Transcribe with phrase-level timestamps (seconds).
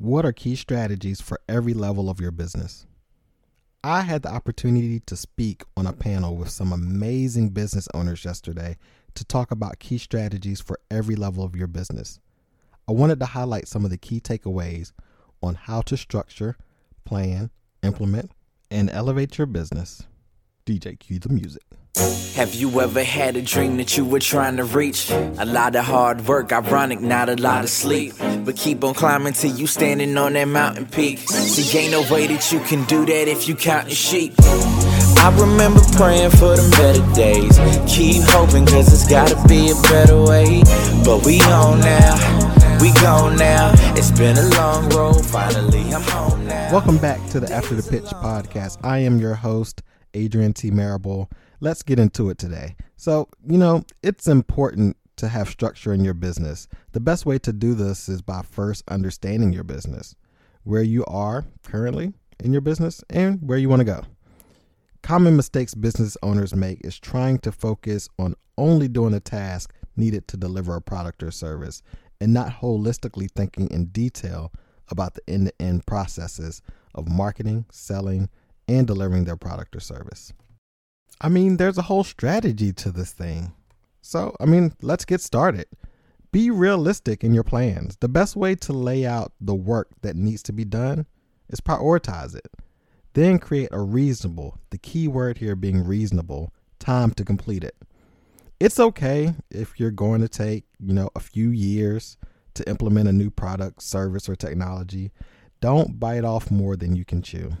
[0.00, 2.86] What are key strategies for every level of your business?
[3.84, 8.78] I had the opportunity to speak on a panel with some amazing business owners yesterday
[9.14, 12.18] to talk about key strategies for every level of your business.
[12.88, 14.92] I wanted to highlight some of the key takeaways
[15.42, 16.56] on how to structure,
[17.04, 17.50] plan,
[17.82, 18.30] implement,
[18.70, 20.06] and elevate your business.
[20.70, 21.64] DJ cue the music.
[22.36, 25.10] Have you ever had a dream that you were trying to reach?
[25.10, 28.14] A lot of hard work, ironic, not a lot of sleep.
[28.44, 31.18] But keep on climbing till you standing on that mountain peak.
[31.28, 34.34] See, ain't no way that you can do that if you counting sheep.
[34.38, 37.58] I remember praying for them better days.
[37.92, 40.62] Keep hoping, cause it's gotta be a better way.
[41.04, 43.72] But we on now, we gone now.
[43.96, 46.72] It's been a long road, finally I'm home now.
[46.72, 48.78] Welcome back to the After the Pitch podcast.
[48.84, 49.82] I am your host,
[50.14, 50.70] Adrian T.
[50.70, 51.30] Marable.
[51.60, 52.76] Let's get into it today.
[52.96, 56.66] So, you know, it's important to have structure in your business.
[56.92, 60.14] The best way to do this is by first understanding your business,
[60.64, 64.02] where you are currently in your business, and where you want to go.
[65.02, 70.28] Common mistakes business owners make is trying to focus on only doing a task needed
[70.28, 71.82] to deliver a product or service
[72.20, 74.52] and not holistically thinking in detail
[74.88, 76.60] about the end to end processes
[76.94, 78.28] of marketing, selling,
[78.68, 80.32] and delivering their product or service.
[81.20, 83.52] I mean, there's a whole strategy to this thing.
[84.00, 85.66] So, I mean, let's get started.
[86.32, 87.96] Be realistic in your plans.
[87.96, 91.06] The best way to lay out the work that needs to be done
[91.48, 92.48] is prioritize it.
[93.14, 97.76] Then create a reasonable, the key word here being reasonable, time to complete it.
[98.60, 102.16] It's okay if you're going to take, you know, a few years
[102.54, 105.10] to implement a new product, service, or technology.
[105.60, 107.52] Don't bite off more than you can chew.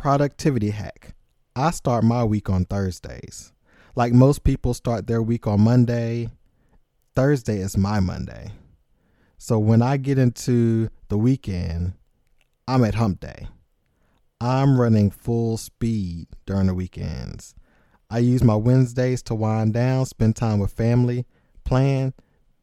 [0.00, 1.14] Productivity hack.
[1.54, 3.52] I start my week on Thursdays.
[3.94, 6.30] Like most people start their week on Monday,
[7.14, 8.50] Thursday is my Monday.
[9.36, 11.92] So when I get into the weekend,
[12.66, 13.48] I'm at hump day.
[14.40, 17.54] I'm running full speed during the weekends.
[18.08, 21.26] I use my Wednesdays to wind down, spend time with family,
[21.64, 22.14] plan,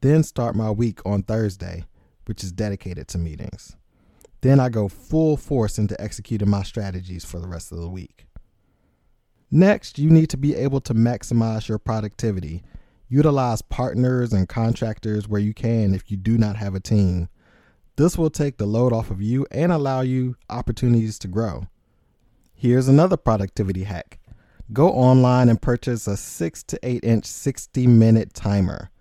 [0.01, 1.83] then start my week on Thursday,
[2.25, 3.76] which is dedicated to meetings.
[4.47, 8.27] Then I go full force into executing my strategies for the rest of the week.
[9.51, 12.63] Next, you need to be able to maximize your productivity.
[13.09, 17.27] Utilize partners and contractors where you can if you do not have a team.
[17.97, 21.67] This will take the load off of you and allow you opportunities to grow.
[22.55, 24.17] Here's another productivity hack
[24.71, 28.91] go online and purchase a 6 to 8 inch 60 minute timer.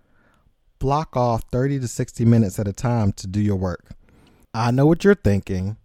[0.80, 3.92] Block off 30 to 60 minutes at a time to do your work.
[4.56, 5.76] I know what you're thinking.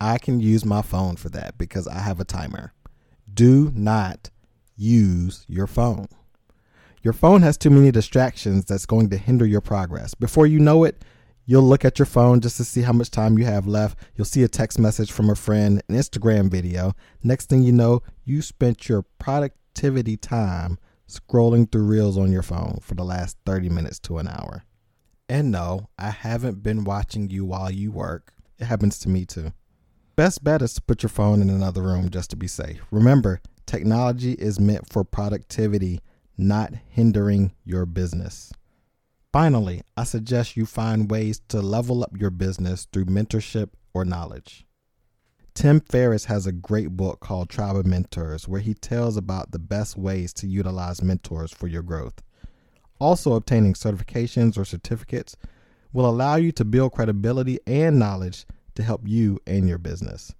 [0.00, 2.72] I can use my phone for that because I have a timer.
[3.32, 4.30] Do not
[4.76, 6.08] use your phone.
[7.04, 10.14] Your phone has too many distractions that's going to hinder your progress.
[10.14, 11.04] Before you know it,
[11.48, 13.96] You'll look at your phone just to see how much time you have left.
[14.16, 16.94] You'll see a text message from a friend, an Instagram video.
[17.22, 20.76] Next thing you know, you spent your productivity time
[21.08, 24.64] scrolling through reels on your phone for the last 30 minutes to an hour.
[25.28, 28.32] And no, I haven't been watching you while you work.
[28.58, 29.52] It happens to me too.
[30.14, 32.80] Best bet is to put your phone in another room just to be safe.
[32.90, 36.00] Remember, technology is meant for productivity,
[36.38, 38.52] not hindering your business.
[39.32, 44.64] Finally, I suggest you find ways to level up your business through mentorship or knowledge.
[45.52, 49.58] Tim Ferriss has a great book called Tribe of Mentors where he tells about the
[49.58, 52.22] best ways to utilize mentors for your growth.
[52.98, 55.36] Also, obtaining certifications or certificates
[55.92, 60.34] will allow you to build credibility and knowledge to help you and your business.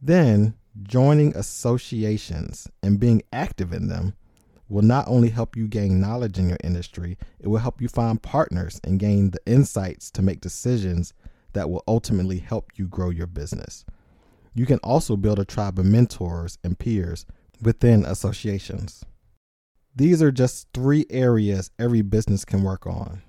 [0.00, 4.14] Then, joining associations and being active in them
[4.68, 8.22] will not only help you gain knowledge in your industry, it will help you find
[8.22, 11.12] partners and gain the insights to make decisions
[11.52, 13.84] that will ultimately help you grow your business.
[14.54, 17.26] You can also build a tribe of mentors and peers
[17.60, 19.04] within associations.
[19.96, 23.22] These are just three areas every business can work on.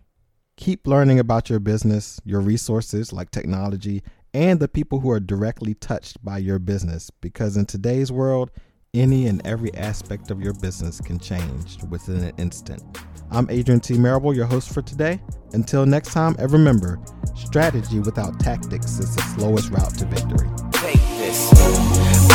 [0.58, 4.02] Keep learning about your business, your resources like technology,
[4.34, 8.50] and the people who are directly touched by your business because in today's world,
[8.96, 12.82] any and every aspect of your business can change within an instant.
[13.30, 13.96] I'm Adrian T.
[14.00, 15.22] Marable, your host for today.
[15.54, 17.00] Until next time, and remember
[17.36, 20.50] strategy without tactics is the slowest route to victory.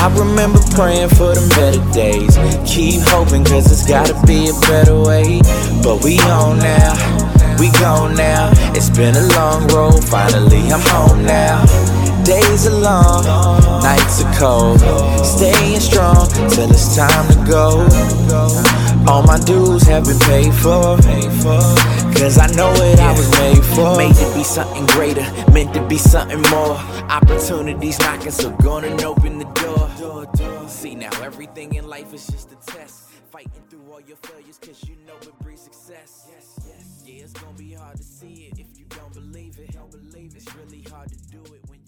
[0.01, 2.35] I remember praying for them better days.
[2.65, 5.43] Keep hoping, cause it's gotta be a better way.
[5.85, 6.97] But we on now,
[7.61, 8.51] we gone now.
[8.73, 11.67] It's been a long road, finally I'm home now.
[12.25, 13.25] Days are long,
[13.83, 14.81] nights are cold.
[15.23, 18.80] Staying strong till it's time to go.
[19.07, 20.97] All my dues have been paid for.
[22.21, 23.97] Cause I know what I was made for.
[23.97, 26.77] Made to be something greater, meant to be something more.
[27.09, 30.69] Opportunities knocking, so gonna open the door.
[30.69, 33.09] See now, everything in life is just a test.
[33.31, 36.29] Fighting through all your failures, cause you know it brings success.
[36.31, 37.03] Yes, yes.
[37.07, 39.73] Yeah, it's gonna be hard to see it if you don't believe it.
[39.73, 40.43] Don't believe it.
[40.43, 41.80] It's really hard to do it when